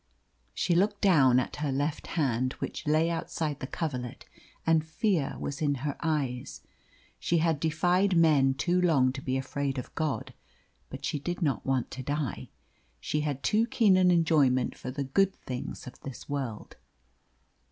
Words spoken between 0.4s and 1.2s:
She looked